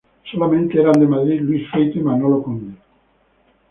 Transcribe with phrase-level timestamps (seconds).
[0.31, 2.73] Solamente eran de Madrid Luis Feito y Manolo Conde.